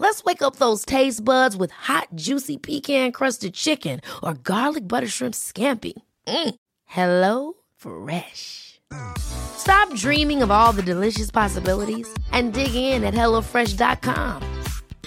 Let's 0.00 0.24
wake 0.24 0.40
up 0.40 0.56
those 0.56 0.86
taste 0.86 1.22
buds 1.22 1.58
with 1.58 1.70
hot, 1.72 2.08
juicy 2.14 2.56
pecan-crusted 2.56 3.52
chicken 3.52 4.00
or 4.22 4.32
garlic 4.32 4.88
butter 4.88 5.06
shrimp 5.06 5.34
scampi. 5.34 5.92
Mm. 6.26 6.54
Hello 6.86 7.52
Fresh. 7.76 8.80
Stop 9.18 9.94
dreaming 9.94 10.42
of 10.42 10.50
all 10.50 10.72
the 10.72 10.82
delicious 10.82 11.30
possibilities 11.30 12.08
and 12.32 12.54
dig 12.54 12.74
in 12.74 13.04
at 13.04 13.12
HelloFresh.com. 13.12 14.42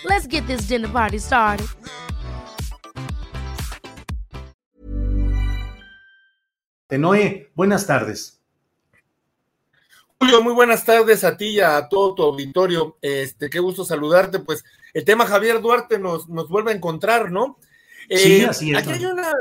Let's 0.05 0.27
get 0.27 0.45
this 0.45 0.67
dinner 0.67 0.89
party 0.89 1.17
started. 1.17 1.67
Noé, 6.91 7.47
buenas 7.55 7.87
tardes. 7.87 8.39
Julio, 10.19 10.43
muy 10.43 10.53
buenas 10.53 10.85
tardes 10.85 11.23
a 11.23 11.35
ti 11.35 11.55
y 11.55 11.59
a 11.59 11.89
todo 11.89 12.13
tu 12.13 12.21
auditorio. 12.21 12.95
Este, 13.01 13.49
qué 13.49 13.59
gusto 13.59 13.83
saludarte. 13.83 14.37
Pues 14.37 14.63
el 14.93 15.05
tema 15.05 15.25
Javier 15.25 15.61
Duarte 15.61 15.99
nos, 15.99 16.29
nos 16.29 16.49
vuelve 16.49 16.71
a 16.71 16.75
encontrar, 16.75 17.31
¿no? 17.31 17.57
Sí, 18.09 18.41
eh, 18.41 18.45
así 18.45 18.71
es. 18.71 18.77
Aquí 18.77 18.91
hay 18.91 19.05
una, 19.05 19.31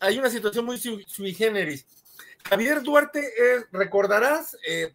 hay 0.00 0.18
una 0.18 0.30
situación 0.30 0.64
muy 0.64 0.78
sui 0.78 1.34
generis. 1.34 1.86
Javier 2.48 2.82
Duarte, 2.82 3.20
eh, 3.20 3.64
recordarás, 3.72 4.56
eh, 4.68 4.94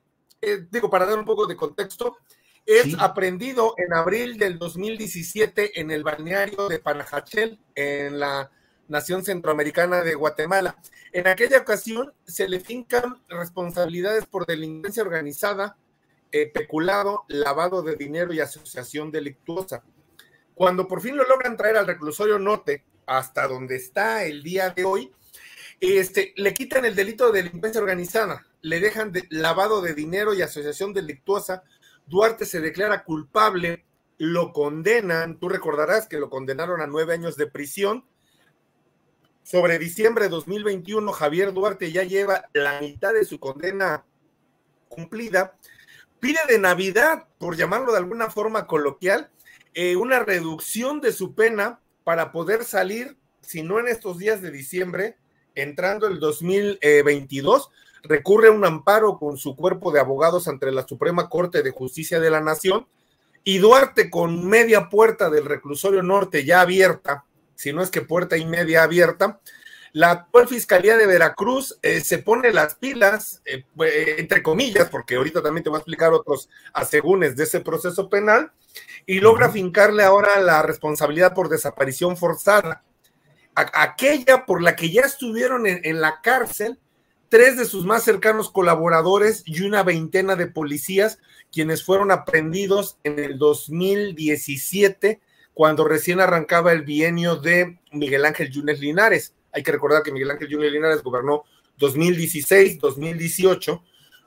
digo, 0.69 0.89
para 0.89 1.05
dar 1.05 1.17
un 1.17 1.25
poco 1.25 1.47
de 1.47 1.55
contexto, 1.55 2.17
es 2.65 2.95
aprendido 2.99 3.73
en 3.77 3.93
abril 3.93 4.37
del 4.37 4.59
2017 4.59 5.81
en 5.81 5.89
el 5.89 6.03
balneario 6.03 6.67
de 6.67 6.77
Panajachel, 6.77 7.59
en 7.73 8.19
la 8.19 8.51
nación 8.87 9.25
centroamericana 9.25 10.01
de 10.01 10.13
Guatemala. 10.13 10.77
En 11.11 11.27
aquella 11.27 11.57
ocasión 11.57 12.13
se 12.27 12.47
le 12.47 12.59
fincan 12.59 13.23
responsabilidades 13.27 14.27
por 14.27 14.45
delincuencia 14.45 15.01
organizada, 15.01 15.77
eh, 16.31 16.51
peculado, 16.51 17.25
lavado 17.27 17.81
de 17.81 17.95
dinero 17.95 18.33
y 18.33 18.39
asociación 18.39 19.11
delictuosa. 19.11 19.83
Cuando 20.55 20.87
por 20.87 21.01
fin 21.01 21.17
lo 21.17 21.27
logran 21.27 21.57
traer 21.57 21.77
al 21.77 21.87
reclusorio 21.87 22.39
norte, 22.39 22.83
hasta 23.05 23.47
donde 23.47 23.75
está 23.75 24.25
el 24.25 24.43
día 24.43 24.69
de 24.69 24.83
hoy, 24.83 25.11
este, 25.79 26.33
le 26.35 26.53
quitan 26.53 26.85
el 26.85 26.95
delito 26.95 27.31
de 27.31 27.43
delincuencia 27.43 27.81
organizada, 27.81 28.45
le 28.61 28.79
dejan 28.79 29.11
de 29.11 29.25
lavado 29.29 29.81
de 29.81 29.93
dinero 29.93 30.33
y 30.33 30.41
asociación 30.41 30.93
delictuosa. 30.93 31.63
Duarte 32.05 32.45
se 32.45 32.59
declara 32.59 33.03
culpable, 33.03 33.85
lo 34.17 34.51
condenan, 34.51 35.39
tú 35.39 35.49
recordarás 35.49 36.07
que 36.07 36.19
lo 36.19 36.29
condenaron 36.29 36.81
a 36.81 36.87
nueve 36.87 37.13
años 37.13 37.37
de 37.37 37.47
prisión, 37.47 38.05
sobre 39.49 39.79
diciembre 39.79 40.25
de 40.25 40.29
2021, 40.29 41.11
Javier 41.11 41.53
Duarte 41.53 41.91
ya 41.91 42.03
lleva 42.03 42.45
la 42.53 42.81
mitad 42.81 43.15
de 43.15 43.25
su 43.25 43.39
condena 43.39 44.05
cumplida. 44.89 45.57
Pide 46.19 46.39
de 46.47 46.59
Navidad, 46.59 47.27
por 47.37 47.55
llamarlo 47.55 47.91
de 47.91 47.99
alguna 47.99 48.29
forma 48.29 48.67
coloquial, 48.67 49.29
eh, 49.73 49.95
una 49.95 50.19
reducción 50.19 51.01
de 51.01 51.13
su 51.13 51.33
pena 51.33 51.79
para 52.03 52.31
poder 52.31 52.63
salir, 52.63 53.17
si 53.41 53.63
no 53.63 53.79
en 53.79 53.87
estos 53.87 54.17
días 54.17 54.41
de 54.41 54.51
diciembre, 54.51 55.17
entrando 55.55 56.07
el 56.07 56.19
2022, 56.19 57.69
recurre 58.03 58.49
a 58.49 58.51
un 58.51 58.65
amparo 58.65 59.17
con 59.17 59.37
su 59.37 59.55
cuerpo 59.55 59.91
de 59.91 59.99
abogados 59.99 60.47
ante 60.47 60.71
la 60.71 60.87
Suprema 60.87 61.29
Corte 61.29 61.63
de 61.63 61.71
Justicia 61.71 62.19
de 62.19 62.31
la 62.31 62.41
Nación 62.41 62.87
y 63.43 63.57
Duarte 63.57 64.09
con 64.09 64.47
media 64.47 64.89
puerta 64.89 65.29
del 65.29 65.45
reclusorio 65.45 66.03
norte 66.03 66.45
ya 66.45 66.61
abierta 66.61 67.25
si 67.59 67.73
no 67.73 67.81
es 67.81 67.91
que 67.91 68.01
puerta 68.01 68.37
y 68.37 68.45
media 68.45 68.83
abierta. 68.83 69.41
La 69.91 70.11
actual 70.11 70.47
Fiscalía 70.47 70.97
de 70.97 71.07
Veracruz 71.07 71.77
eh, 71.81 72.01
se 72.01 72.19
pone 72.19 72.51
las 72.51 72.75
pilas, 72.75 73.41
eh, 73.45 73.65
entre 74.17 74.43
comillas, 74.43 74.89
porque 74.89 75.15
ahorita 75.15 75.41
también 75.41 75.63
te 75.63 75.69
voy 75.69 75.77
a 75.77 75.79
explicar 75.79 76.13
otros 76.13 76.49
asegúnes 76.73 77.35
de 77.35 77.43
ese 77.43 77.59
proceso 77.61 78.09
penal, 78.09 78.51
y 79.05 79.19
logra 79.19 79.49
fincarle 79.49 80.03
ahora 80.03 80.39
la 80.39 80.61
responsabilidad 80.61 81.33
por 81.33 81.49
desaparición 81.49 82.17
forzada. 82.17 82.83
aquella 83.55 84.45
por 84.45 84.61
la 84.61 84.75
que 84.75 84.91
ya 84.91 85.01
estuvieron 85.01 85.67
en, 85.67 85.81
en 85.83 85.99
la 85.99 86.21
cárcel 86.21 86.79
tres 87.29 87.57
de 87.57 87.65
sus 87.65 87.85
más 87.85 88.03
cercanos 88.03 88.49
colaboradores 88.49 89.43
y 89.45 89.61
una 89.61 89.83
veintena 89.83 90.35
de 90.35 90.47
policías, 90.47 91.19
quienes 91.51 91.83
fueron 91.83 92.11
aprendidos 92.11 92.97
en 93.03 93.19
el 93.19 93.37
2017 93.37 95.21
cuando 95.53 95.83
recién 95.85 96.19
arrancaba 96.19 96.71
el 96.71 96.83
bienio 96.83 97.35
de 97.35 97.79
Miguel 97.91 98.25
Ángel 98.25 98.49
Yunes 98.49 98.79
Linares. 98.79 99.33
Hay 99.51 99.63
que 99.63 99.71
recordar 99.71 100.03
que 100.03 100.11
Miguel 100.11 100.31
Ángel 100.31 100.47
Yunes 100.47 100.71
Linares 100.71 101.03
gobernó 101.03 101.43
2016, 101.77 102.79
2018 102.79 103.83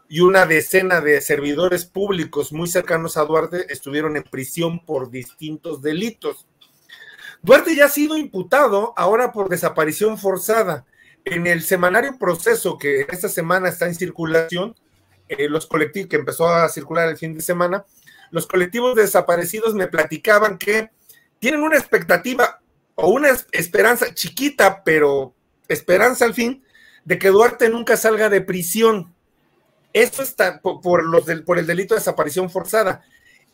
y 0.08 0.20
una 0.20 0.46
decena 0.46 1.00
de 1.00 1.20
servidores 1.20 1.84
públicos 1.84 2.52
muy 2.52 2.68
cercanos 2.68 3.16
a 3.16 3.24
Duarte 3.24 3.72
estuvieron 3.72 4.16
en 4.16 4.24
prisión 4.24 4.84
por 4.84 5.10
distintos 5.10 5.80
delitos. 5.82 6.46
Duarte 7.42 7.74
ya 7.74 7.86
ha 7.86 7.88
sido 7.88 8.16
imputado 8.16 8.94
ahora 8.96 9.32
por 9.32 9.48
desaparición 9.48 10.18
forzada. 10.18 10.86
En 11.24 11.46
el 11.46 11.62
semanario 11.62 12.18
proceso 12.18 12.78
que 12.78 13.06
esta 13.08 13.28
semana 13.28 13.68
está 13.68 13.86
en 13.86 13.94
circulación, 13.94 14.74
eh, 15.28 15.48
los 15.48 15.66
colectivos 15.66 16.08
que 16.08 16.16
empezó 16.16 16.48
a 16.48 16.68
circular 16.68 17.08
el 17.08 17.16
fin 17.16 17.34
de 17.34 17.42
semana, 17.42 17.84
los 18.30 18.46
colectivos 18.46 18.94
desaparecidos 18.94 19.74
me 19.74 19.88
platicaban 19.88 20.58
que 20.58 20.90
tienen 21.38 21.62
una 21.62 21.76
expectativa 21.76 22.61
o 23.02 23.08
una 23.08 23.30
esperanza 23.50 24.14
chiquita, 24.14 24.84
pero 24.84 25.34
esperanza 25.66 26.24
al 26.24 26.34
fin, 26.34 26.62
de 27.04 27.18
que 27.18 27.30
Duarte 27.30 27.68
nunca 27.68 27.96
salga 27.96 28.28
de 28.28 28.40
prisión. 28.40 29.12
Eso 29.92 30.22
está 30.22 30.60
por, 30.60 31.04
los 31.04 31.26
del, 31.26 31.42
por 31.44 31.58
el 31.58 31.66
delito 31.66 31.94
de 31.94 32.00
desaparición 32.00 32.48
forzada. 32.48 33.02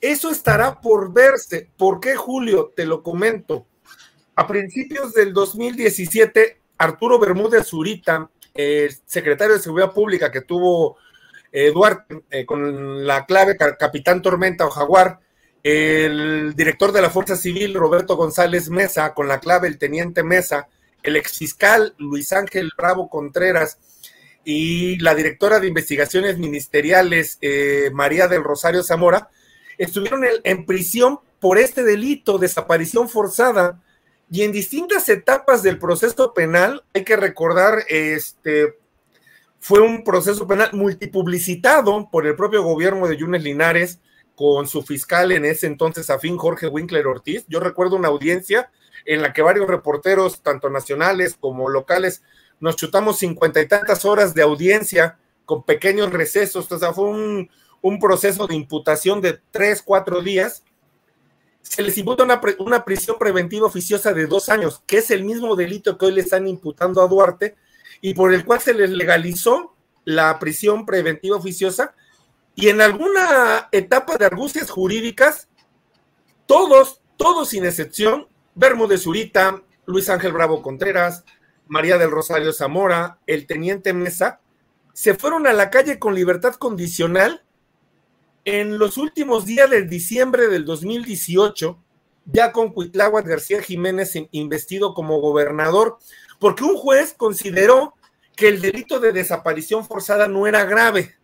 Eso 0.02 0.30
estará 0.30 0.80
por 0.80 1.14
verse. 1.14 1.70
¿Por 1.78 1.98
qué, 1.98 2.14
Julio? 2.14 2.74
Te 2.76 2.84
lo 2.84 3.02
comento. 3.02 3.66
A 4.36 4.46
principios 4.46 5.14
del 5.14 5.32
2017, 5.32 6.60
Arturo 6.76 7.18
Bermúdez 7.18 7.68
Zurita, 7.68 8.30
secretario 9.06 9.54
de 9.54 9.60
Seguridad 9.60 9.92
Pública 9.92 10.30
que 10.30 10.42
tuvo 10.42 10.98
eh, 11.52 11.72
Duarte 11.72 12.22
eh, 12.30 12.44
con 12.44 13.06
la 13.06 13.24
clave 13.24 13.56
Capitán 13.56 14.20
Tormenta 14.20 14.66
o 14.66 14.70
Jaguar, 14.70 15.20
el 15.62 16.54
director 16.54 16.92
de 16.92 17.02
la 17.02 17.10
Fuerza 17.10 17.36
Civil, 17.36 17.74
Roberto 17.74 18.16
González 18.16 18.70
Mesa, 18.70 19.14
con 19.14 19.28
la 19.28 19.40
clave 19.40 19.68
el 19.68 19.78
teniente 19.78 20.22
Mesa, 20.22 20.68
el 21.02 21.16
exfiscal 21.16 21.94
Luis 21.98 22.32
Ángel 22.32 22.70
Bravo 22.76 23.08
Contreras 23.08 23.78
y 24.44 24.98
la 25.00 25.14
directora 25.14 25.60
de 25.60 25.68
investigaciones 25.68 26.38
ministeriales, 26.38 27.38
eh, 27.40 27.90
María 27.92 28.28
del 28.28 28.44
Rosario 28.44 28.82
Zamora, 28.82 29.28
estuvieron 29.76 30.24
en, 30.42 30.66
prisión 30.66 31.20
por 31.38 31.58
este 31.58 31.84
delito, 31.84 32.38
desaparición 32.38 33.08
forzada. 33.08 33.82
Y 34.30 34.42
en 34.42 34.52
distintas 34.52 35.08
etapas 35.08 35.62
del 35.62 35.78
proceso 35.78 36.34
penal, 36.34 36.82
hay 36.94 37.04
que 37.04 37.16
recordar, 37.16 37.84
este, 37.88 38.78
fue 39.60 39.80
un 39.80 40.04
proceso 40.04 40.46
penal 40.46 40.70
multipublicitado 40.72 42.08
por 42.10 42.26
el 42.26 42.34
propio 42.34 42.62
gobierno 42.62 43.06
de 43.06 43.16
Yunes 43.16 43.42
Linares, 43.42 44.00
con 44.38 44.68
su 44.68 44.82
fiscal 44.82 45.32
en 45.32 45.44
ese 45.44 45.66
entonces 45.66 46.10
afín, 46.10 46.36
Jorge 46.36 46.68
Winkler 46.68 47.08
Ortiz. 47.08 47.44
Yo 47.48 47.58
recuerdo 47.58 47.96
una 47.96 48.06
audiencia 48.06 48.70
en 49.04 49.20
la 49.20 49.32
que 49.32 49.42
varios 49.42 49.66
reporteros, 49.66 50.42
tanto 50.42 50.70
nacionales 50.70 51.36
como 51.40 51.68
locales, 51.68 52.22
nos 52.60 52.76
chutamos 52.76 53.18
cincuenta 53.18 53.60
y 53.60 53.66
tantas 53.66 54.04
horas 54.04 54.34
de 54.34 54.42
audiencia 54.42 55.18
con 55.44 55.64
pequeños 55.64 56.12
recesos. 56.12 56.70
O 56.70 56.78
sea, 56.78 56.92
fue 56.92 57.06
un, 57.06 57.98
proceso 57.98 58.46
de 58.46 58.54
imputación 58.54 59.20
de 59.20 59.40
tres, 59.50 59.82
cuatro 59.82 60.22
días. 60.22 60.62
Se 61.62 61.82
les 61.82 61.98
imputa 61.98 62.22
una, 62.22 62.40
una 62.60 62.84
prisión 62.84 63.18
preventiva 63.18 63.66
oficiosa 63.66 64.12
de 64.12 64.28
dos 64.28 64.50
años, 64.50 64.84
que 64.86 64.98
es 64.98 65.10
el 65.10 65.24
mismo 65.24 65.56
delito 65.56 65.98
que 65.98 66.06
hoy 66.06 66.12
le 66.12 66.20
están 66.20 66.46
imputando 66.46 67.02
a 67.02 67.08
Duarte 67.08 67.56
y 68.00 68.14
por 68.14 68.32
el 68.32 68.44
cual 68.44 68.60
se 68.60 68.72
les 68.72 68.90
legalizó 68.90 69.74
la 70.04 70.38
prisión 70.38 70.86
preventiva 70.86 71.36
oficiosa 71.36 71.96
y 72.60 72.70
en 72.70 72.80
alguna 72.80 73.68
etapa 73.70 74.16
de 74.16 74.24
argucias 74.24 74.68
jurídicas, 74.68 75.46
todos, 76.44 77.00
todos 77.16 77.50
sin 77.50 77.64
excepción, 77.64 78.26
Bermúdez 78.56 79.02
Zurita, 79.02 79.62
Luis 79.86 80.08
Ángel 80.08 80.32
Bravo 80.32 80.60
Contreras, 80.60 81.22
María 81.68 81.98
del 81.98 82.10
Rosario 82.10 82.52
Zamora, 82.52 83.20
el 83.28 83.46
teniente 83.46 83.92
Mesa, 83.92 84.40
se 84.92 85.14
fueron 85.14 85.46
a 85.46 85.52
la 85.52 85.70
calle 85.70 86.00
con 86.00 86.16
libertad 86.16 86.54
condicional 86.54 87.44
en 88.44 88.76
los 88.78 88.98
últimos 88.98 89.46
días 89.46 89.70
de 89.70 89.82
diciembre 89.82 90.48
del 90.48 90.64
2018, 90.64 91.78
ya 92.24 92.50
con 92.50 92.72
Cuitláhuac 92.72 93.24
García 93.24 93.62
Jiménez 93.62 94.14
investido 94.32 94.94
como 94.94 95.20
gobernador, 95.20 95.98
porque 96.40 96.64
un 96.64 96.76
juez 96.76 97.14
consideró 97.16 97.94
que 98.34 98.48
el 98.48 98.60
delito 98.60 98.98
de 98.98 99.12
desaparición 99.12 99.86
forzada 99.86 100.26
no 100.26 100.48
era 100.48 100.64
grave. 100.64 101.17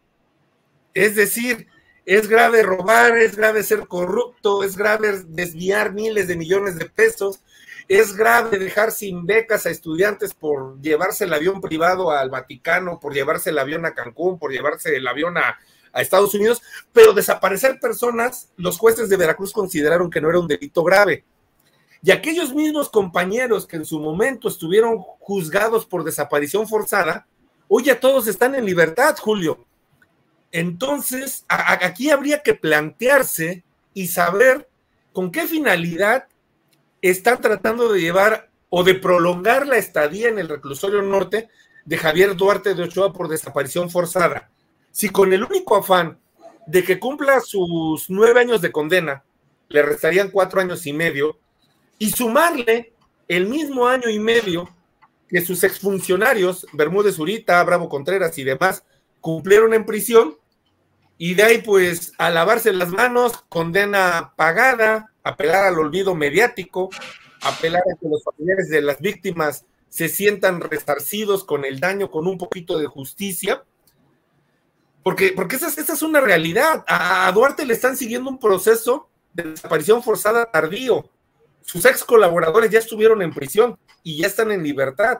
Es 0.95 1.17
decir, 1.17 1.67
es 2.07 2.29
grave 2.29 2.63
robar, 2.63 3.19
es 3.19 3.37
grave 3.37 3.63
ser 3.63 3.89
corrupto, 3.89 4.63
es 4.63 4.77
grave 4.77 5.23
desviar 5.27 5.93
miles 5.93 6.29
de 6.29 6.37
millones 6.37 6.79
de 6.79 6.87
pesos, 6.87 7.41
es 7.89 8.15
grave 8.15 8.59
dejar 8.59 8.93
sin 8.93 9.27
becas 9.27 9.67
a 9.67 9.71
estudiantes 9.71 10.35
por 10.35 10.81
llevarse 10.81 11.25
el 11.25 11.35
avión 11.35 11.61
privado 11.61 12.11
al 12.11 12.31
Vaticano, 12.31 13.01
por 13.01 13.13
llevarse 13.13 13.51
el 13.51 13.59
avión 13.59 13.85
a 13.85 13.95
Cancún, 13.95 14.39
por 14.39 14.53
llevarse 14.53 14.97
el 14.97 15.07
avión 15.07 15.37
a, 15.37 15.59
Estados 15.97 16.35
Unidos, 16.35 16.61
pero 16.93 17.13
desaparecer 17.13 17.79
personas, 17.79 18.49
los 18.57 18.79
jueces 18.79 19.09
de 19.09 19.17
Veracruz 19.17 19.53
consideraron 19.53 20.11
que 20.11 20.21
no 20.21 20.29
era 20.29 20.41
un 20.41 20.49
delito 20.49 20.83
grave. 20.83 21.25
Y 22.03 22.11
aquellos 22.11 22.53
mismos 22.53 22.91
compañeros 22.91 23.65
que 23.65 23.77
en 23.77 23.85
su 23.85 24.01
momento 24.01 24.49
estuvieron 24.49 24.99
juzgados 24.99 25.87
por 25.87 26.03
desaparición 26.03 26.67
forzada, 26.67 27.29
hoy 27.69 27.85
ya 27.85 28.01
todos 28.01 28.27
están 28.27 28.57
en 28.57 28.65
libertad, 28.65 29.17
Julio. 29.21 29.65
Entonces, 30.55 31.45
aquí 31.49 32.11
habría 32.11 32.45
que 32.45 32.55
plantearse 32.55 33.65
y 33.93 34.07
saber 34.07 34.69
con 35.13 35.33
qué 35.33 35.49
finalidad 35.49 36.29
están 37.03 37.41
tratando 37.41 37.93
de 37.93 38.01
llevar 38.01 38.51
o 38.71 38.85
de 38.85 38.95
prolongar 38.95 39.67
la 39.67 39.79
estadía 39.79 40.29
en 40.29 40.39
el 40.39 40.49
reclusorio 40.49 41.03
norte 41.03 41.49
de 41.85 41.99
Javier 41.99 42.37
Duarte 42.37 42.77
de 42.77 42.85
Ochoa 42.85 43.13
por 43.13 43.27
desaparición 43.27 43.91
forzada. 43.91 44.49
Si 44.93 45.09
con 45.09 45.33
el 45.33 45.43
único 45.43 45.75
afán 45.75 46.21
de 46.69 46.85
que 46.85 47.01
cumpla 47.01 47.41
sus 47.41 48.09
nueve 48.09 48.39
años 48.39 48.61
de 48.61 48.71
condena, 48.71 49.25
le 49.69 49.83
restarían 49.83 50.31
cuatro 50.31 50.61
años 50.61 50.87
y 50.87 50.93
medio, 50.93 51.37
y 51.99 52.11
sumarle 52.11 52.93
el 53.27 53.49
mismo 53.49 53.89
año 53.89 54.09
y 54.09 54.21
medio 54.21 54.71
que 55.29 55.41
sus 55.41 55.65
exfuncionarios, 55.65 56.65
Bermúdez 56.73 57.19
Urita, 57.19 57.61
Bravo 57.65 57.89
Contreras 57.89 58.39
y 58.39 58.45
demás, 58.45 58.85
cumplieron 59.21 59.75
en 59.75 59.85
prisión, 59.85 60.37
y 61.19 61.35
de 61.35 61.43
ahí 61.43 61.59
pues 61.59 62.13
a 62.19 62.31
lavarse 62.31 62.73
las 62.73 62.91
manos, 62.91 63.45
condena 63.49 64.33
pagada, 64.37 65.13
apelar 65.23 65.65
al 65.65 65.79
olvido 65.79 66.15
mediático, 66.15 66.91
apelar 67.43 67.83
a 67.83 67.99
que 67.99 68.09
los 68.09 68.23
familiares 68.25 68.69
de 68.69 68.83
las 68.83 69.01
víctimas 69.01 69.65
se 69.89 70.09
sientan 70.09 70.61
resarcidos 70.61 71.45
con 71.45 71.65
el 71.65 71.79
daño, 71.79 72.11
con 72.11 72.27
un 72.27 72.37
poquito 72.37 72.79
de 72.79 72.87
justicia. 72.87 73.63
Porque, 75.05 75.33
porque 75.37 75.57
esa, 75.57 75.69
esa 75.69 75.93
es 75.93 76.03
una 76.03 76.21
realidad. 76.21 76.85
A, 76.89 77.31
Duarte 77.33 77.65
le 77.65 77.75
están 77.75 77.97
siguiendo 77.97 78.29
un 78.29 78.41
proceso 78.41 79.09
de 79.35 79.45
desaparición 79.45 80.03
forzada 80.03 80.51
tardío. 80.51 81.09
Sus 81.61 81.85
ex 81.85 82.03
colaboradores 82.03 82.71
ya 82.71 82.81
estuvieron 82.81 83.23
en 83.23 83.33
prisión 83.33 83.79
y 84.03 84.19
ya 84.19 84.27
están 84.27 84.51
en 84.51 84.63
libertad. 84.63 85.19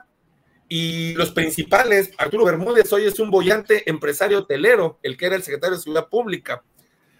Y 0.67 1.13
los 1.13 1.31
principales, 1.31 2.11
Arturo 2.17 2.45
Bermúdez 2.45 2.91
hoy 2.91 3.05
es 3.05 3.19
un 3.19 3.29
bollante 3.29 3.87
empresario 3.89 4.39
hotelero, 4.39 4.99
el 5.03 5.15
que 5.15 5.27
era 5.27 5.35
el 5.35 5.43
secretario 5.43 5.75
de 5.77 5.83
Seguridad 5.83 6.09
Pública. 6.09 6.63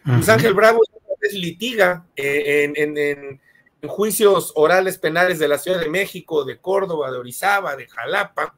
Luis 0.03 0.29
Ángel 0.29 0.53
Bravo 0.53 0.81
litiga 1.33 2.05
eh, 2.15 2.71
en, 2.75 3.41
juicios 3.87 4.51
orales 4.55 4.97
penales 4.97 5.37
de 5.37 5.47
la 5.47 5.59
Ciudad 5.59 5.79
de 5.79 5.89
México, 5.89 6.43
de 6.43 6.57
Córdoba, 6.57 7.11
de 7.11 7.17
Orizaba, 7.17 7.75
de 7.75 7.87
Jalapa, 7.87 8.55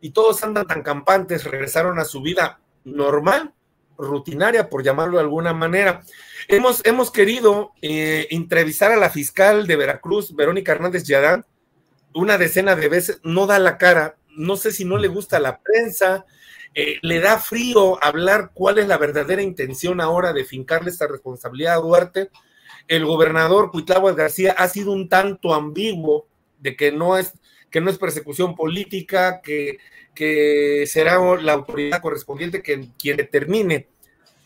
y 0.00 0.10
todos 0.10 0.42
andan 0.44 0.68
tan 0.68 0.82
campantes, 0.82 1.42
regresaron 1.42 1.98
a 1.98 2.04
su 2.04 2.22
vida 2.22 2.60
normal, 2.84 3.52
rutinaria, 3.96 4.68
por 4.68 4.84
llamarlo 4.84 5.16
de 5.16 5.24
alguna 5.24 5.52
manera. 5.52 6.02
Hemos, 6.46 6.86
hemos 6.86 7.10
querido 7.10 7.72
eh, 7.82 8.28
entrevistar 8.30 8.92
a 8.92 8.96
la 8.96 9.10
fiscal 9.10 9.66
de 9.66 9.74
Veracruz, 9.74 10.36
Verónica 10.36 10.70
Hernández 10.70 11.02
Yadán, 11.02 11.44
una 12.14 12.38
decena 12.38 12.76
de 12.76 12.88
veces, 12.88 13.20
no 13.24 13.46
da 13.46 13.58
la 13.58 13.78
cara, 13.78 14.17
no 14.38 14.56
sé 14.56 14.72
si 14.72 14.84
no 14.84 14.96
le 14.96 15.08
gusta 15.08 15.38
la 15.38 15.60
prensa, 15.60 16.24
eh, 16.74 16.98
le 17.02 17.20
da 17.20 17.38
frío 17.38 18.02
hablar 18.02 18.52
cuál 18.54 18.78
es 18.78 18.88
la 18.88 18.98
verdadera 18.98 19.42
intención 19.42 20.00
ahora 20.00 20.32
de 20.32 20.44
fincarle 20.44 20.90
esta 20.90 21.06
responsabilidad 21.06 21.74
a 21.74 21.80
Duarte. 21.80 22.30
El 22.86 23.04
gobernador 23.04 23.70
Cuitláhuac 23.70 24.16
García 24.16 24.52
ha 24.56 24.68
sido 24.68 24.92
un 24.92 25.08
tanto 25.08 25.54
ambiguo 25.54 26.26
de 26.58 26.76
que 26.76 26.92
no 26.92 27.18
es, 27.18 27.32
que 27.70 27.80
no 27.80 27.90
es 27.90 27.98
persecución 27.98 28.54
política, 28.54 29.40
que, 29.42 29.78
que 30.14 30.84
será 30.86 31.18
la 31.36 31.52
autoridad 31.52 32.00
correspondiente 32.00 32.62
que, 32.62 32.88
quien 32.98 33.16
determine. 33.16 33.88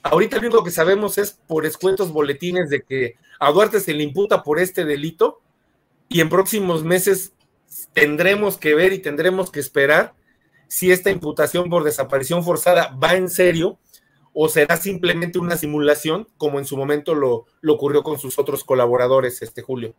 Ahorita 0.02 0.36
lo 0.36 0.48
único 0.48 0.64
que 0.64 0.70
sabemos 0.70 1.18
es 1.18 1.38
por 1.46 1.64
escuetos 1.64 2.12
boletines 2.12 2.68
de 2.70 2.82
que 2.82 3.16
a 3.38 3.52
Duarte 3.52 3.78
se 3.78 3.94
le 3.94 4.02
imputa 4.02 4.42
por 4.42 4.58
este 4.58 4.84
delito 4.84 5.40
y 6.08 6.20
en 6.20 6.28
próximos 6.28 6.82
meses 6.82 7.32
tendremos 7.92 8.58
que 8.58 8.74
ver 8.74 8.92
y 8.92 8.98
tendremos 8.98 9.50
que 9.50 9.60
esperar 9.60 10.14
si 10.69 10.90
esta 10.90 11.10
imputación 11.10 11.69
por 11.69 11.84
desaparición 11.84 12.44
forzada 12.44 12.96
va 13.02 13.14
en 13.14 13.28
serio 13.28 13.78
o 14.32 14.48
será 14.48 14.76
simplemente 14.76 15.38
una 15.38 15.56
simulación, 15.56 16.26
como 16.38 16.58
en 16.58 16.64
su 16.64 16.76
momento 16.76 17.14
lo, 17.14 17.46
ocurrió 17.66 18.02
con 18.02 18.19
sus 18.19 18.38
otros 18.38 18.64
colaboradores, 18.64 19.42
este 19.42 19.62
Julio. 19.62 19.94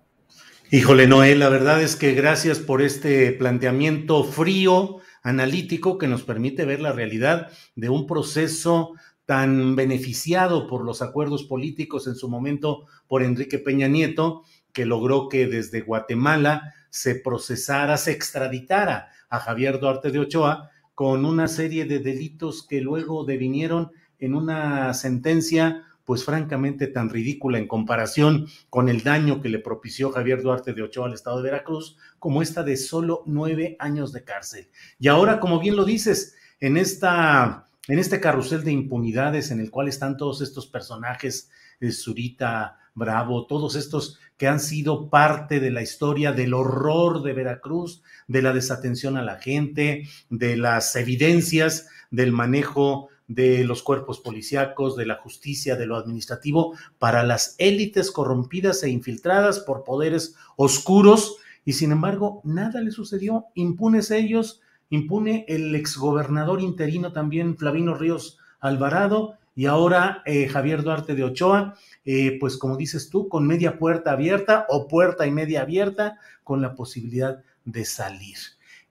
Híjole, 0.72 1.06
Noel, 1.06 1.40
la 1.40 1.50
verdad 1.50 1.82
es 1.82 1.96
que 1.96 2.14
gracias 2.14 2.58
por 2.58 2.82
este 2.82 3.32
planteamiento 3.34 4.24
frío, 4.24 4.98
analítico, 5.22 6.00
que 6.00 6.08
nos 6.08 6.24
permite 6.24 6.66
ver 6.66 6.82
la 6.82 6.94
realidad 6.94 7.52
de 7.76 7.90
un 7.90 8.08
proceso 8.08 8.94
tan 9.26 9.76
beneficiado 9.76 10.68
por 10.68 10.84
los 10.84 11.02
acuerdos 11.02 11.44
políticos 11.44 12.08
en 12.08 12.16
su 12.16 12.28
momento 12.28 12.86
por 13.08 13.22
Enrique 13.22 13.60
Peña 13.60 13.88
Nieto, 13.88 14.44
que 14.74 14.86
logró 14.86 15.30
que 15.30 15.46
desde 15.46 15.82
Guatemala 15.82 16.74
se 16.94 17.16
procesara, 17.16 17.98
se 17.98 18.12
extraditara 18.12 19.10
a 19.28 19.40
Javier 19.40 19.80
Duarte 19.80 20.12
de 20.12 20.20
Ochoa 20.20 20.70
con 20.94 21.26
una 21.26 21.48
serie 21.48 21.86
de 21.86 21.98
delitos 21.98 22.68
que 22.68 22.82
luego 22.82 23.26
devinieron 23.26 23.92
en 24.20 24.36
una 24.36 24.94
sentencia 24.94 25.88
pues 26.06 26.24
francamente 26.24 26.86
tan 26.86 27.10
ridícula 27.10 27.58
en 27.58 27.68
comparación 27.68 28.46
con 28.70 28.90
el 28.90 29.02
daño 29.02 29.42
que 29.42 29.50
le 29.50 29.58
propició 29.58 30.12
Javier 30.12 30.44
Duarte 30.44 30.74
de 30.74 30.84
Ochoa 30.84 31.08
al 31.08 31.16
estado 31.16 31.38
de 31.38 31.50
Veracruz, 31.50 31.98
como 32.20 32.44
esta 32.44 32.62
de 32.62 32.78
solo 32.78 33.24
nueve 33.26 33.76
años 33.80 34.14
de 34.14 34.24
cárcel. 34.24 34.70
Y 35.00 35.08
ahora, 35.08 35.40
como 35.40 35.60
bien 35.60 35.76
lo 35.76 35.86
dices, 35.86 36.36
en 36.60 36.78
esta 36.78 37.66
en 37.88 37.98
este 37.98 38.20
carrusel 38.22 38.64
de 38.64 38.72
impunidades 38.72 39.50
en 39.50 39.60
el 39.60 39.72
cual 39.72 39.88
están 39.88 40.16
todos 40.16 40.42
estos 40.42 40.68
personajes, 40.68 41.50
de 41.80 41.92
Zurita, 41.92 42.78
Bravo, 42.96 43.48
todos 43.48 43.76
estos 43.76 44.20
que 44.38 44.48
han 44.48 44.60
sido 44.60 45.10
parte 45.10 45.60
de 45.60 45.72
la 45.72 45.82
historia 45.82 46.32
del 46.32 46.54
horror 46.54 47.24
de 47.24 47.34
Veracruz, 47.34 48.04
de 48.28 48.42
la 48.42 48.54
desatención 48.54 49.18
a 49.18 49.24
la 49.24 49.38
gente, 49.38 50.08
de 50.30 50.58
las 50.58 50.96
evidencias 50.96 51.88
del 52.12 52.32
manejo 52.32 53.10
de 53.28 53.64
los 53.64 53.82
cuerpos 53.82 54.20
policíacos, 54.20 54.96
de 54.96 55.08
la 55.08 55.16
justicia, 55.16 55.76
de 55.76 55.88
lo 55.88 55.96
administrativo, 55.96 56.76
para 57.00 57.24
las 57.24 57.56
élites 57.58 58.12
corrompidas 58.12 58.84
e 58.84 58.90
infiltradas 58.90 59.60
por 59.60 59.84
poderes 59.84 60.36
oscuros, 60.56 61.38
y 61.66 61.74
sin 61.74 61.92
embargo, 61.92 62.42
nada 62.44 62.82
le 62.82 62.92
sucedió, 62.92 63.46
impunes 63.56 64.12
ellos, 64.12 64.62
impune 64.90 65.46
el 65.48 65.74
exgobernador 65.74 66.62
interino 66.62 67.14
también, 67.14 67.58
Flavino 67.58 67.96
Ríos 67.96 68.38
Alvarado, 68.60 69.38
y 69.56 69.66
ahora 69.66 70.24
eh, 70.26 70.48
Javier 70.48 70.84
Duarte 70.84 71.16
de 71.16 71.24
Ochoa, 71.24 71.76
eh, 72.06 72.38
pues 72.40 72.58
como 72.58 72.78
dices 72.78 73.10
tú, 73.10 73.30
con 73.30 73.46
media 73.46 73.78
puerta 73.78 74.12
abierta 74.12 74.66
o 74.70 74.88
puerta 74.88 75.28
y 75.28 75.32
media 75.32 75.62
abierta, 75.62 76.18
con 76.44 76.62
la 76.62 76.76
posibilidad 76.76 77.44
de 77.66 77.86
salir. 77.86 78.38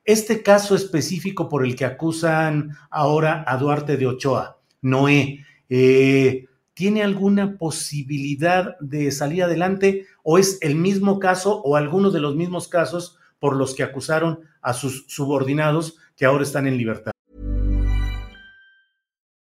Este 0.04 0.42
caso 0.42 0.75
específico 0.75 1.49
por 1.49 1.64
el 1.64 1.76
que 1.76 1.85
acusan 1.85 2.76
ahora 2.90 3.45
a 3.47 3.57
Duarte 3.57 3.97
de 3.97 4.07
Ochoa, 4.07 4.59
Noé, 4.81 5.45
eh, 5.69 6.47
¿tiene 6.75 7.02
alguna 7.02 7.57
posibilidad 7.57 8.76
de 8.81 9.12
salir 9.12 9.45
adelante 9.45 10.07
o 10.23 10.38
es 10.38 10.59
el 10.61 10.75
mismo 10.75 11.19
caso 11.19 11.61
o 11.62 11.76
algunos 11.76 12.12
de 12.12 12.21
los 12.21 12.35
mismos 12.35 12.66
casos 12.69 13.19
por 13.38 13.57
los 13.57 13.75
que 13.75 13.83
acusaron 13.83 14.40
a 14.61 14.73
sus 14.73 15.04
subordinados 15.09 15.97
que 16.16 16.25
ahora 16.25 16.42
están 16.42 16.66
en 16.66 16.76
libertad? 16.76 17.12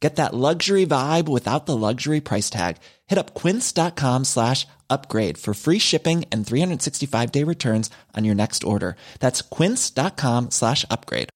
Get 0.00 0.16
that 0.16 0.34
luxury 0.34 0.86
vibe 0.86 1.28
without 1.28 1.66
the 1.66 1.76
luxury 1.76 2.20
price 2.20 2.48
tag. 2.48 2.78
Hit 3.06 3.18
up 3.18 3.34
quince.com 3.34 4.24
slash 4.24 4.66
upgrade 4.88 5.36
for 5.36 5.52
free 5.54 5.78
shipping 5.78 6.24
and 6.32 6.46
365 6.46 7.30
day 7.30 7.44
returns 7.44 7.90
on 8.16 8.24
your 8.24 8.34
next 8.34 8.64
order. 8.64 8.96
That's 9.20 9.42
quince.com 9.42 10.50
slash 10.50 10.84
upgrade. 10.90 11.28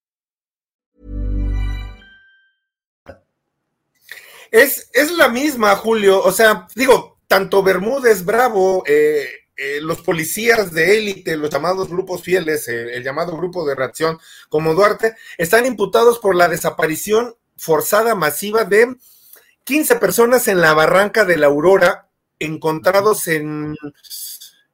Es, 4.50 4.88
es 4.94 5.11
la 5.11 5.28
misma, 5.28 5.75
Julio. 5.75 6.23
O 6.23 6.30
sea, 6.30 6.68
digo, 6.76 7.18
tanto 7.26 7.62
Bermúdez, 7.62 8.25
Bravo, 8.25 8.85
eh, 8.87 9.26
eh, 9.56 9.80
los 9.80 10.00
policías 10.00 10.73
de 10.73 10.97
élite, 10.97 11.37
los 11.37 11.50
llamados 11.50 11.88
grupos 11.88 12.23
fieles, 12.23 12.68
eh, 12.68 12.94
el 12.94 13.02
llamado 13.02 13.37
grupo 13.37 13.66
de 13.66 13.75
reacción, 13.75 14.18
como 14.49 14.75
Duarte, 14.75 15.16
están 15.38 15.66
imputados 15.66 16.21
por 16.21 16.37
la 16.37 16.47
desaparición 16.47 17.35
forzada 17.57 18.15
masiva 18.15 18.65
de 18.65 18.97
15 19.65 19.97
personas 19.97 20.49
en 20.49 20.61
la 20.61 20.75
barranca 20.75 21.25
de 21.25 21.37
la 21.37 21.47
Aurora, 21.47 22.09
encontrados 22.39 23.29
en 23.29 23.75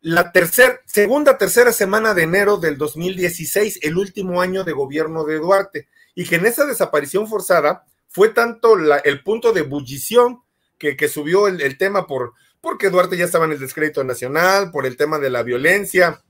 la 0.01 0.33
tercera, 0.33 0.81
segunda, 0.87 1.39
tercera 1.39 1.73
semana 1.73 2.15
de 2.15 2.23
enero 2.23 2.57
del 2.57 2.79
2016, 2.79 3.81
el 3.83 3.99
último 3.99 4.41
año 4.41 4.65
de 4.65 4.73
gobierno 4.73 5.25
de 5.25 5.39
Duarte, 5.39 5.89
y 6.15 6.25
que 6.25 6.37
en 6.37 6.47
esa 6.47 6.65
desaparición 6.65 7.29
forzada 7.29 7.85
fue 8.09 8.31
tanto 8.31 8.77
el 8.77 9.23
punto 9.23 9.53
de 9.53 9.61
ebullición 9.61 10.41
que, 10.79 11.09
subió 11.09 11.47
el, 11.47 11.61
el, 11.61 11.77
tema 11.77 12.07
por, 12.07 12.33
porque 12.61 12.89
Duarte 12.89 13.17
ya 13.17 13.27
estaba 13.27 13.45
en 13.45 13.53
el 13.53 13.61
descrédito 13.61 14.03
nacional, 14.03 14.71
por 14.71 14.87
el 14.87 14.97
tema 14.97 15.19
de 15.19 15.31
la 15.31 15.43
violencia, 15.43 16.23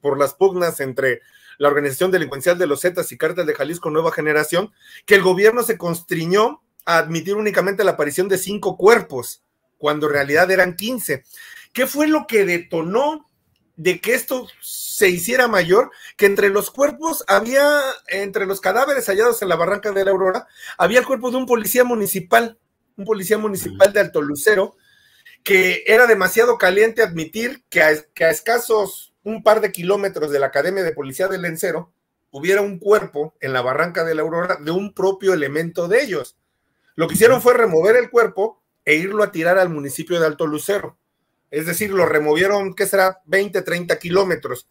por 0.00 0.18
las 0.18 0.34
pugnas 0.34 0.80
entre 0.80 1.20
la 1.58 1.68
organización 1.68 2.10
delincuencial 2.10 2.58
de 2.58 2.66
los 2.66 2.80
Zetas 2.80 3.10
y 3.12 3.18
Cártel 3.18 3.46
de 3.46 3.54
Jalisco 3.54 3.90
Nueva 3.90 4.12
Generación, 4.12 4.72
que 5.06 5.14
el 5.14 5.22
gobierno 5.22 5.62
se 5.62 5.78
constriñó 5.78 6.62
a 6.84 6.98
admitir 6.98 7.34
únicamente 7.34 7.84
la 7.84 7.92
aparición 7.92 8.28
de 8.28 8.38
cinco 8.38 8.76
cuerpos, 8.76 9.42
cuando 9.78 10.06
en 10.06 10.12
realidad 10.12 10.50
eran 10.50 10.76
15. 10.76 11.24
¿Qué 11.72 11.86
fue 11.86 12.06
lo 12.06 12.26
que 12.26 12.44
detonó 12.44 13.30
de 13.76 14.00
que 14.00 14.14
esto 14.14 14.46
se 14.60 15.08
hiciera 15.08 15.48
mayor? 15.48 15.90
Que 16.16 16.26
entre 16.26 16.50
los 16.50 16.70
cuerpos 16.70 17.24
había, 17.26 17.80
entre 18.08 18.46
los 18.46 18.60
cadáveres 18.60 19.06
hallados 19.06 19.42
en 19.42 19.48
la 19.48 19.56
barranca 19.56 19.90
de 19.92 20.04
la 20.04 20.10
Aurora, 20.10 20.46
había 20.78 21.00
el 21.00 21.06
cuerpo 21.06 21.30
de 21.30 21.38
un 21.38 21.46
policía 21.46 21.84
municipal, 21.84 22.58
un 22.96 23.04
policía 23.04 23.38
municipal 23.38 23.92
de 23.92 24.00
Alto 24.00 24.22
Lucero, 24.22 24.76
que 25.42 25.84
era 25.86 26.06
demasiado 26.06 26.58
caliente 26.58 27.02
admitir 27.02 27.64
que 27.68 27.82
a, 27.82 27.90
que 28.14 28.24
a 28.24 28.30
escasos 28.30 29.13
un 29.24 29.42
par 29.42 29.60
de 29.60 29.72
kilómetros 29.72 30.30
de 30.30 30.38
la 30.38 30.46
Academia 30.46 30.84
de 30.84 30.92
Policía 30.92 31.28
del 31.28 31.42
Lencero, 31.42 31.92
hubiera 32.30 32.62
un 32.62 32.78
cuerpo 32.78 33.34
en 33.40 33.52
la 33.52 33.62
barranca 33.62 34.04
de 34.04 34.14
la 34.14 34.22
Aurora 34.22 34.56
de 34.56 34.70
un 34.70 34.94
propio 34.94 35.32
elemento 35.32 35.88
de 35.88 36.02
ellos. 36.02 36.36
Lo 36.94 37.08
que 37.08 37.14
hicieron 37.14 37.42
fue 37.42 37.54
remover 37.54 37.96
el 37.96 38.10
cuerpo 38.10 38.62
e 38.84 38.94
irlo 38.94 39.22
a 39.22 39.32
tirar 39.32 39.58
al 39.58 39.70
municipio 39.70 40.20
de 40.20 40.26
Alto 40.26 40.46
Lucero. 40.46 40.98
Es 41.50 41.66
decir, 41.66 41.90
lo 41.90 42.06
removieron, 42.06 42.74
¿qué 42.74 42.86
será? 42.86 43.20
20, 43.26 43.62
30 43.62 43.98
kilómetros. 43.98 44.68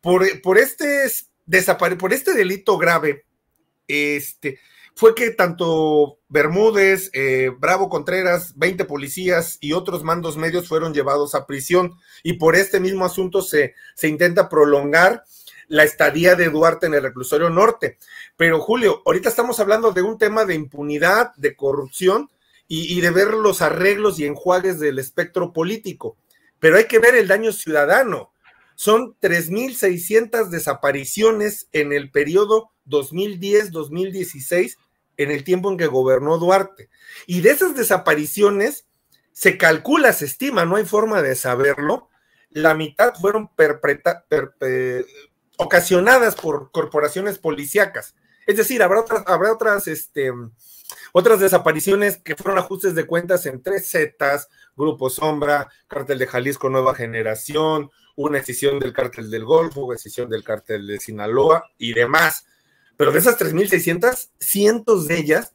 Por, 0.00 0.40
por, 0.42 0.58
este, 0.58 1.04
por 1.98 2.12
este 2.12 2.34
delito 2.34 2.78
grave, 2.78 3.24
este, 3.88 4.58
fue 4.94 5.14
que 5.14 5.30
tanto 5.30 6.18
Bermúdez, 6.28 7.10
eh, 7.12 7.50
Bravo 7.58 7.88
Contreras, 7.88 8.52
20 8.56 8.84
policías 8.84 9.58
y 9.60 9.72
otros 9.72 10.04
mandos 10.04 10.36
medios 10.36 10.68
fueron 10.68 10.92
llevados 10.92 11.34
a 11.34 11.46
prisión 11.46 11.94
y 12.22 12.34
por 12.34 12.56
este 12.56 12.80
mismo 12.80 13.04
asunto 13.04 13.42
se, 13.42 13.74
se 13.94 14.08
intenta 14.08 14.48
prolongar 14.48 15.24
la 15.68 15.84
estadía 15.84 16.34
de 16.34 16.50
Duarte 16.50 16.86
en 16.86 16.94
el 16.94 17.02
reclusorio 17.02 17.48
norte. 17.48 17.98
Pero 18.36 18.60
Julio, 18.60 19.02
ahorita 19.06 19.28
estamos 19.28 19.60
hablando 19.60 19.92
de 19.92 20.02
un 20.02 20.18
tema 20.18 20.44
de 20.44 20.54
impunidad, 20.54 21.34
de 21.36 21.54
corrupción 21.54 22.28
y, 22.66 22.96
y 22.96 23.00
de 23.00 23.10
ver 23.10 23.28
los 23.34 23.62
arreglos 23.62 24.18
y 24.18 24.26
enjuagues 24.26 24.80
del 24.80 24.98
espectro 24.98 25.52
político. 25.52 26.16
Pero 26.58 26.76
hay 26.76 26.84
que 26.84 26.98
ver 26.98 27.14
el 27.14 27.28
daño 27.28 27.52
ciudadano. 27.52 28.32
Son 28.80 29.14
3.600 29.20 30.48
desapariciones 30.48 31.68
en 31.72 31.92
el 31.92 32.10
periodo 32.10 32.72
2010-2016, 32.86 34.78
en 35.18 35.30
el 35.30 35.44
tiempo 35.44 35.70
en 35.70 35.76
que 35.76 35.86
gobernó 35.86 36.38
Duarte. 36.38 36.88
Y 37.26 37.42
de 37.42 37.50
esas 37.50 37.76
desapariciones, 37.76 38.86
se 39.32 39.58
calcula, 39.58 40.14
se 40.14 40.24
estima, 40.24 40.64
no 40.64 40.76
hay 40.76 40.86
forma 40.86 41.20
de 41.20 41.36
saberlo, 41.36 42.08
la 42.48 42.72
mitad 42.72 43.12
fueron 43.20 43.50
ocasionadas 45.58 46.34
por 46.36 46.70
corporaciones 46.70 47.38
policíacas. 47.38 48.14
Es 48.50 48.56
decir, 48.56 48.82
habrá 48.82 49.00
otras, 49.02 49.22
habrá 49.26 49.52
otras, 49.52 49.86
este, 49.86 50.32
otras 51.12 51.38
desapariciones 51.38 52.16
que 52.16 52.34
fueron 52.34 52.58
ajustes 52.58 52.96
de 52.96 53.06
cuentas 53.06 53.46
en 53.46 53.62
tres 53.62 53.88
Zetas, 53.92 54.48
Grupo 54.76 55.08
Sombra, 55.08 55.68
Cártel 55.86 56.18
de 56.18 56.26
Jalisco 56.26 56.68
Nueva 56.68 56.96
Generación, 56.96 57.92
una 58.16 58.38
decisión 58.38 58.80
del 58.80 58.92
Cártel 58.92 59.30
del 59.30 59.44
Golfo, 59.44 59.84
una 59.84 59.94
decisión 59.94 60.28
del 60.28 60.42
Cártel 60.42 60.88
de 60.88 60.98
Sinaloa 60.98 61.70
y 61.78 61.92
demás. 61.92 62.44
Pero 62.96 63.12
de 63.12 63.20
esas 63.20 63.38
3.600, 63.38 64.30
cientos 64.40 65.06
de 65.06 65.18
ellas 65.18 65.54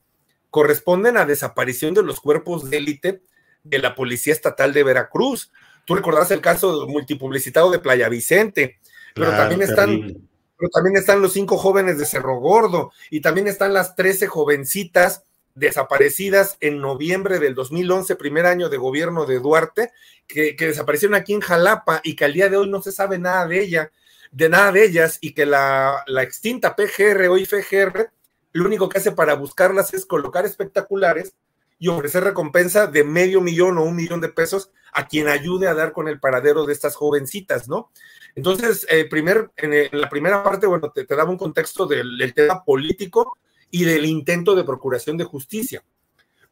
corresponden 0.49 1.17
a 1.17 1.25
desaparición 1.25 1.93
de 1.93 2.03
los 2.03 2.21
cuerpos 2.21 2.69
de 2.69 2.77
élite 2.77 3.21
de 3.65 3.79
la 3.79 3.93
Policía 3.93 4.31
Estatal 4.31 4.71
de 4.71 4.83
Veracruz. 4.83 5.51
Tú 5.85 5.95
recordás 5.95 6.31
el 6.31 6.39
caso 6.39 6.87
multipublicitado 6.87 7.71
de 7.71 7.79
Playa 7.79 8.07
Vicente, 8.07 8.79
pero 9.13 9.31
también 9.31 9.63
están, 9.63 10.29
pero 10.57 10.69
también 10.69 10.97
están 10.97 11.21
los 11.21 11.33
cinco 11.33 11.57
jóvenes 11.57 11.97
de 11.97 12.05
Cerro 12.05 12.39
Gordo 12.39 12.91
y 13.09 13.21
también 13.21 13.47
están 13.47 13.73
las 13.73 13.95
13 13.95 14.27
jovencitas 14.27 15.23
desaparecidas 15.53 16.57
en 16.59 16.81
noviembre 16.81 17.39
del 17.39 17.55
2011, 17.55 18.15
primer 18.15 18.45
año 18.45 18.69
de 18.69 18.77
gobierno 18.77 19.25
de 19.25 19.39
Duarte, 19.39 19.91
que, 20.27 20.55
que 20.55 20.67
desaparecieron 20.67 21.15
aquí 21.15 21.33
en 21.33 21.41
Jalapa 21.41 22.01
y 22.03 22.15
que 22.15 22.25
al 22.25 22.33
día 22.33 22.49
de 22.49 22.57
hoy 22.57 22.69
no 22.69 22.81
se 22.81 22.91
sabe 22.91 23.17
nada 23.17 23.47
de 23.47 23.61
ella 23.61 23.91
de 24.35 24.49
nada 24.49 24.73
de 24.73 24.83
ellas 24.83 25.17
y 25.21 25.33
que 25.33 25.45
la, 25.45 26.03
extinta 26.21 26.75
PGR 26.75 27.29
o 27.29 27.37
IFGR 27.37 28.11
lo 28.51 28.65
único 28.65 28.89
que 28.89 28.97
hace 28.97 29.13
para 29.13 29.33
buscarlas 29.35 29.93
es 29.93 30.05
colocar 30.05 30.45
espectaculares 30.45 31.33
y 31.79 31.87
ofrecer 31.87 32.25
recompensa 32.25 32.87
de 32.87 33.05
medio 33.05 33.39
millón 33.39 33.77
o 33.77 33.83
un 33.83 33.95
millón 33.95 34.19
de 34.19 34.27
pesos 34.27 34.71
a 34.91 35.07
quien 35.07 35.29
ayude 35.29 35.69
a 35.69 35.73
dar 35.73 35.93
con 35.93 36.09
el 36.09 36.19
paradero 36.19 36.65
de 36.65 36.73
estas 36.73 36.95
jovencitas, 36.97 37.69
¿no? 37.69 37.91
Entonces, 38.35 38.85
eh, 38.89 39.05
primer, 39.05 39.51
en, 39.55 39.89
la 39.99 40.09
primera 40.09 40.43
parte, 40.43 40.67
bueno, 40.67 40.91
te, 40.91 41.05
daba 41.05 41.29
un 41.29 41.37
contexto 41.37 41.87
del, 41.87 42.33
tema 42.33 42.63
político 42.63 43.37
y 43.71 43.85
del 43.85 44.05
intento 44.05 44.55
de 44.55 44.65
procuración 44.65 45.17
de 45.17 45.23
justicia. 45.23 45.83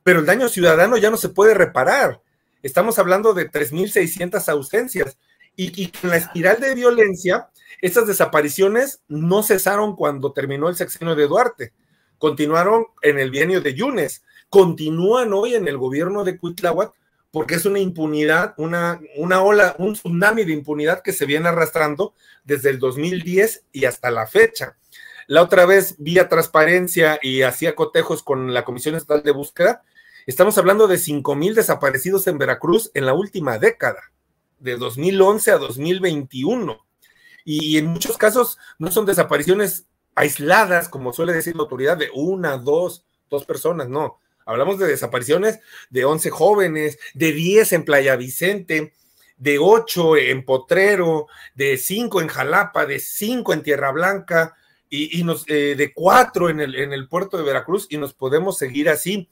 Pero 0.01 0.19
el 0.19 0.25
daño 0.25 0.47
ciudadano 0.47 0.97
ya 0.97 1.11
no 1.11 1.17
se 1.17 1.29
puede 1.29 1.53
reparar. 1.53 2.21
Estamos 2.61 2.97
hablando 2.99 3.33
de 3.33 3.51
3.600 3.51 4.47
ausencias 4.49 5.17
y, 5.55 5.83
y 5.83 5.91
en 6.01 6.09
la 6.09 6.17
espiral 6.17 6.59
de 6.59 6.73
violencia 6.73 7.49
estas 7.81 8.07
desapariciones 8.07 9.01
no 9.09 9.43
cesaron 9.43 9.95
cuando 9.97 10.31
terminó 10.31 10.69
el 10.69 10.75
sexenio 10.75 11.15
de 11.15 11.27
Duarte, 11.27 11.73
continuaron 12.17 12.85
en 13.01 13.19
el 13.19 13.29
bienio 13.29 13.59
de 13.59 13.73
Yunes, 13.73 14.23
continúan 14.49 15.33
hoy 15.33 15.55
en 15.55 15.67
el 15.67 15.77
gobierno 15.77 16.23
de 16.23 16.37
Cuitláhuac 16.37 16.93
porque 17.33 17.55
es 17.55 17.65
una 17.65 17.79
impunidad, 17.79 18.53
una, 18.57 19.01
una 19.15 19.41
ola, 19.41 19.75
un 19.79 19.93
tsunami 19.93 20.43
de 20.43 20.53
impunidad 20.53 21.01
que 21.01 21.13
se 21.13 21.25
viene 21.25 21.49
arrastrando 21.49 22.13
desde 22.43 22.69
el 22.69 22.77
2010 22.77 23.65
y 23.71 23.85
hasta 23.85 24.11
la 24.11 24.27
fecha. 24.27 24.77
La 25.25 25.41
otra 25.41 25.65
vez, 25.65 25.95
vía 25.97 26.29
transparencia 26.29 27.17
y 27.23 27.41
hacía 27.41 27.73
cotejos 27.73 28.21
con 28.21 28.53
la 28.53 28.63
Comisión 28.63 28.93
Estatal 28.93 29.23
de 29.23 29.31
Búsqueda, 29.31 29.81
estamos 30.27 30.59
hablando 30.59 30.87
de 30.87 30.99
5 30.99 31.33
mil 31.33 31.55
desaparecidos 31.55 32.27
en 32.27 32.37
Veracruz 32.37 32.91
en 32.93 33.07
la 33.07 33.15
última 33.15 33.57
década, 33.57 34.11
de 34.59 34.77
2011 34.77 35.51
a 35.53 35.57
2021 35.57 36.85
y 37.45 37.79
en 37.79 37.87
muchos 37.87 38.15
casos 38.15 38.59
no 38.77 38.91
son 38.91 39.07
desapariciones 39.07 39.87
aisladas, 40.13 40.87
como 40.87 41.13
suele 41.13 41.33
decir 41.33 41.55
la 41.55 41.63
autoridad, 41.63 41.97
de 41.97 42.11
una, 42.13 42.59
dos, 42.59 43.07
dos 43.27 43.43
personas, 43.43 43.89
no. 43.89 44.19
Hablamos 44.45 44.79
de 44.79 44.87
desapariciones 44.87 45.59
de 45.89 46.05
11 46.05 46.29
jóvenes, 46.29 46.99
de 47.13 47.31
10 47.31 47.73
en 47.73 47.85
Playa 47.85 48.15
Vicente, 48.15 48.93
de 49.37 49.59
8 49.59 50.17
en 50.17 50.45
Potrero, 50.45 51.27
de 51.55 51.77
5 51.77 52.21
en 52.21 52.27
Jalapa, 52.27 52.85
de 52.85 52.99
5 52.99 53.53
en 53.53 53.63
Tierra 53.63 53.91
Blanca 53.91 54.55
y, 54.89 55.23
nos, 55.23 55.43
eh, 55.47 55.75
de 55.75 55.93
4 55.93 56.49
en 56.49 56.59
el, 56.59 56.75
en 56.75 56.93
el 56.93 57.07
puerto 57.07 57.37
de 57.37 57.43
Veracruz 57.43 57.87
y 57.89 57.97
nos 57.97 58.13
podemos 58.13 58.57
seguir 58.57 58.89
así. 58.89 59.29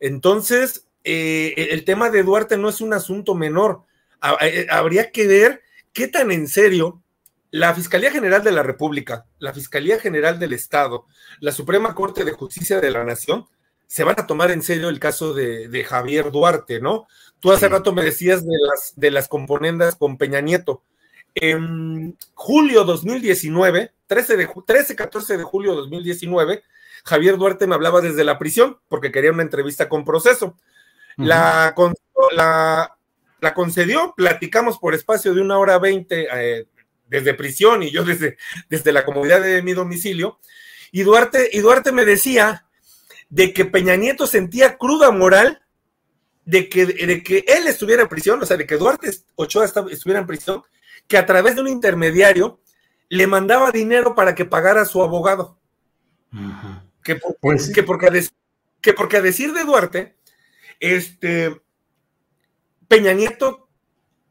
Entonces, 0.00 0.86
eh, 1.04 1.68
el 1.70 1.84
tema 1.84 2.10
de 2.10 2.22
Duarte 2.22 2.58
no 2.58 2.68
es 2.68 2.80
un 2.80 2.92
asunto 2.92 3.34
menor. 3.34 3.84
Eh, 4.42 4.66
habría 4.70 5.10
que 5.10 5.26
ver 5.26 5.62
qué 5.92 6.08
tan 6.08 6.30
en 6.30 6.48
serio 6.48 7.02
la 7.50 7.74
Fiscalía 7.74 8.10
General 8.10 8.44
de 8.44 8.52
la 8.52 8.62
República, 8.62 9.24
la 9.38 9.54
Fiscalía 9.54 9.98
General 9.98 10.38
del 10.38 10.52
Estado, 10.52 11.06
la 11.40 11.52
Suprema 11.52 11.94
Corte 11.94 12.24
de 12.24 12.32
Justicia 12.32 12.80
de 12.80 12.90
la 12.90 13.04
Nación 13.04 13.46
se 13.88 14.04
van 14.04 14.20
a 14.20 14.26
tomar 14.26 14.50
en 14.50 14.62
serio 14.62 14.90
el 14.90 15.00
caso 15.00 15.32
de, 15.32 15.84
Javier 15.84 16.30
Duarte, 16.30 16.78
¿no? 16.78 17.08
Tú 17.40 17.50
hace 17.50 17.68
rato 17.68 17.92
me 17.92 18.04
decías 18.04 18.44
de 18.44 18.56
las, 18.60 18.92
de 18.96 19.10
las 19.10 19.28
componendas 19.28 19.96
con 19.96 20.18
Peña 20.18 20.42
Nieto. 20.42 20.82
En 21.34 22.16
julio 22.34 22.84
2019, 22.84 23.92
13, 24.06 24.36
de, 24.36 24.48
13, 24.66 24.94
14 24.94 25.38
de 25.38 25.42
julio 25.42 25.74
2019, 25.74 26.62
Javier 27.04 27.38
Duarte 27.38 27.66
me 27.66 27.74
hablaba 27.74 28.02
desde 28.02 28.24
la 28.24 28.38
prisión 28.38 28.78
porque 28.88 29.10
quería 29.10 29.32
una 29.32 29.42
entrevista 29.42 29.88
con 29.88 30.04
proceso. 30.04 30.54
la, 31.16 31.74
la, 33.40 33.54
concedió, 33.54 34.12
platicamos 34.16 34.78
por 34.78 34.94
espacio 34.94 35.32
de 35.32 35.40
una 35.40 35.58
hora 35.58 35.78
veinte 35.78 36.28
eh, 36.30 36.66
desde 37.06 37.32
prisión 37.32 37.82
y 37.82 37.90
yo 37.90 38.04
desde, 38.04 38.36
desde 38.68 38.92
la 38.92 39.06
comodidad 39.06 39.40
de 39.40 39.62
mi 39.62 39.72
domicilio. 39.72 40.38
Y 40.92 41.02
Duarte, 41.04 41.48
y 41.52 41.60
Duarte 41.60 41.92
me 41.92 42.04
decía 42.04 42.67
de 43.28 43.52
que 43.52 43.64
Peña 43.64 43.96
Nieto 43.96 44.26
sentía 44.26 44.76
cruda 44.78 45.10
moral 45.10 45.62
de 46.44 46.68
que, 46.68 46.86
de 46.86 47.22
que 47.22 47.44
él 47.46 47.66
estuviera 47.66 48.02
en 48.02 48.08
prisión, 48.08 48.42
o 48.42 48.46
sea, 48.46 48.56
de 48.56 48.66
que 48.66 48.78
Duarte 48.78 49.10
Ochoa 49.34 49.66
estuviera 49.66 50.20
en 50.20 50.26
prisión, 50.26 50.62
que 51.06 51.18
a 51.18 51.26
través 51.26 51.54
de 51.54 51.60
un 51.60 51.68
intermediario 51.68 52.60
le 53.10 53.26
mandaba 53.26 53.70
dinero 53.70 54.14
para 54.14 54.34
que 54.34 54.44
pagara 54.44 54.82
a 54.82 54.86
su 54.86 55.02
abogado. 55.02 55.58
que, 57.04 57.20
pues 57.40 57.70
que, 57.72 57.82
porque 57.82 58.06
a 58.06 58.12
que 58.80 58.92
porque 58.92 59.16
a 59.18 59.22
decir 59.22 59.52
de 59.52 59.64
Duarte, 59.64 60.16
este, 60.80 61.60
Peña 62.86 63.12
Nieto 63.12 63.68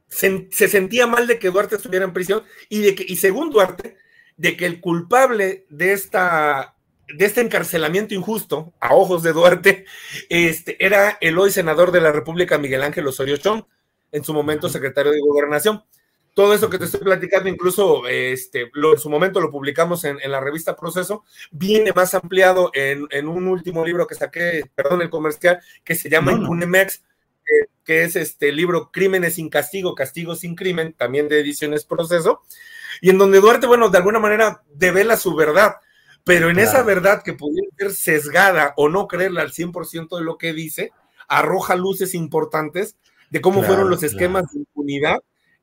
se, 0.07 0.47
se, 0.51 0.67
sentía 0.67 1.05
mal 1.05 1.27
de 1.27 1.37
que 1.37 1.49
Duarte 1.51 1.75
estuviera 1.75 2.05
en 2.05 2.13
prisión 2.13 2.43
y 2.69 2.81
de 2.81 2.95
que, 2.95 3.05
y 3.07 3.17
según 3.17 3.51
Duarte, 3.51 3.97
de 4.37 4.55
que 4.55 4.65
el 4.65 4.79
culpable 4.79 5.65
de 5.69 5.93
esta 5.93 6.76
de 7.13 7.25
este 7.25 7.41
encarcelamiento 7.41 8.13
injusto, 8.13 8.73
a 8.79 8.93
ojos 8.93 9.23
de 9.23 9.33
Duarte, 9.33 9.85
este, 10.29 10.83
era 10.83 11.17
el 11.21 11.37
hoy 11.37 11.51
senador 11.51 11.91
de 11.91 12.01
la 12.01 12.11
República, 12.11 12.57
Miguel 12.57 12.83
Ángel 12.83 13.07
Osorio 13.07 13.37
Chong, 13.37 13.63
en 14.11 14.23
su 14.23 14.33
momento 14.33 14.69
secretario 14.69 15.11
de 15.11 15.21
Gobernación. 15.21 15.83
Todo 16.33 16.53
eso 16.53 16.69
que 16.69 16.77
te 16.77 16.85
estoy 16.85 16.99
platicando, 16.99 17.49
incluso 17.49 18.07
este, 18.07 18.69
lo, 18.73 18.93
en 18.93 18.99
su 18.99 19.09
momento 19.09 19.41
lo 19.41 19.49
publicamos 19.49 20.03
en, 20.03 20.19
la 20.29 20.39
revista 20.39 20.75
Proceso, 20.75 21.23
viene 21.49 21.93
más 21.93 22.13
ampliado 22.13 22.69
en, 22.75 23.27
un 23.27 23.47
último 23.47 23.83
libro 23.83 24.05
que 24.05 24.13
saqué, 24.13 24.69
perdón, 24.75 25.01
el 25.01 25.09
comercial, 25.09 25.59
que 25.83 25.95
se 25.95 26.09
llama 26.09 26.33
Impunemex, 26.33 27.01
que 27.83 28.03
es 28.03 28.15
este 28.15 28.51
libro 28.51 28.91
Crímenes 28.91 29.35
sin 29.35 29.49
castigo, 29.49 29.95
castigo 29.95 30.35
sin 30.35 30.55
crimen, 30.55 30.93
también 30.93 31.27
de 31.27 31.39
ediciones 31.39 31.85
Proceso, 31.85 32.43
y 33.01 33.09
en 33.09 33.17
donde 33.17 33.39
Duarte, 33.39 33.65
bueno, 33.65 33.89
de 33.89 33.97
alguna 33.97 34.19
manera 34.19 34.61
devela 34.75 35.17
su 35.17 35.33
verdad 35.33 35.77
pero 36.27 36.49
en 36.49 36.59
esa 36.59 36.83
verdad 36.83 37.23
que 37.23 37.33
pudiera 37.33 37.69
ser 37.77 37.91
sesgada 37.91 38.73
o 38.75 38.89
no 38.89 39.07
creerla 39.07 39.41
al 39.41 39.51
100% 39.51 40.17
de 40.17 40.23
lo 40.23 40.37
que 40.37 40.53
dice, 40.53 40.91
arroja 41.27 41.75
luces 41.75 42.13
importantes 42.13 42.97
de 43.29 43.41
cómo 43.41 43.63
fueron 43.63 43.89
los 43.89 44.03
esquemas 44.03 44.43
de 44.51 44.59
impunidad 44.59 45.19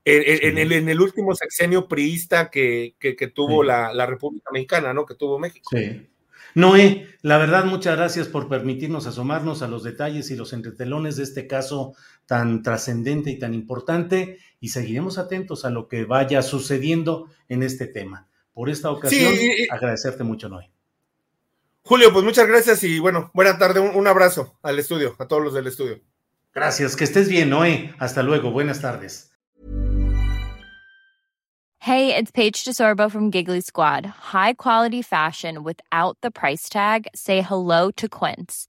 en, 0.07 0.59
el, 0.59 0.73
en, 0.73 0.89
el, 0.89 1.01
último 1.01 1.35
sexenio 1.35 1.87
priista 1.87 2.51
que, 2.51 2.95
tuvo 3.35 3.63
la, 3.63 3.93
la, 3.93 4.07
República 4.07 4.51
Mexicana, 4.53 4.93
¿no? 4.93 5.07
Que 5.07 5.15
tuvo 5.15 5.39
México. 5.39 5.71
Sí. 5.71 6.09
Noé, 6.55 7.09
la 7.23 7.39
verdad, 7.39 7.65
muchas 7.65 7.97
gracias 7.97 8.29
por 8.29 8.49
permitirnos 8.49 9.07
asomarnos 9.07 9.63
a 9.63 9.69
los 9.69 9.83
detalles 9.83 10.31
y 10.31 10.37
los 10.37 10.53
entretelones 10.53 11.17
de 11.17 11.25
este 11.25 11.47
caso 11.47 11.95
tan 12.27 12.63
trascendente 12.63 13.31
y 13.31 13.39
tan 13.39 13.55
importante 13.55 14.39
y 14.61 14.69
seguiremos 14.69 15.19
atentos 15.19 15.65
a 15.65 15.71
lo 15.71 15.89
que 15.89 16.05
vaya 16.05 16.43
sucediendo 16.43 17.29
en 17.49 17.63
este 17.63 17.87
tema 17.87 18.29
por 18.55 18.71
esta 18.71 18.91
ocasión. 18.91 19.35
agradecerte 19.71 20.25
mucho, 20.25 20.49
Noé. 20.49 20.71
Julio, 21.83 22.13
pues 22.13 22.25
muchas 22.25 22.47
gracias 22.47 22.83
y 22.85 22.99
bueno, 22.99 23.31
buena 23.35 23.59
tarde. 23.59 23.81
Un, 23.81 24.07
abrazo 24.07 24.59
al 24.63 24.79
estudio, 24.79 25.15
a 25.19 25.27
todos 25.27 25.43
los 25.43 25.53
del 25.53 25.67
estudio. 25.67 26.01
Gracias, 26.55 26.97
que 26.97 27.05
estés 27.05 27.29
bien, 27.29 27.51
Noé. 27.51 27.95
Hasta 27.99 28.23
luego, 28.23 28.51
buenas 28.51 28.81
tardes. 28.81 29.31
Hey, 31.81 32.15
it's 32.17 32.31
Paige 32.31 32.65
DeSorbo 32.65 33.11
from 33.11 33.31
Giggly 33.31 33.61
Squad. 33.61 34.07
High 34.33 34.55
quality 34.55 35.03
fashion 35.03 35.63
without 35.63 36.17
the 36.23 36.31
price 36.31 36.71
tag. 36.71 37.07
Say 37.15 37.43
hello 37.43 37.91
to 37.91 38.09
Quince. 38.09 38.69